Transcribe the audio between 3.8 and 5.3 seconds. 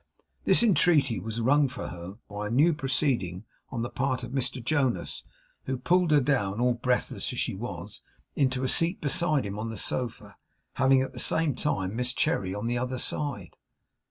the part of Mr Jonas,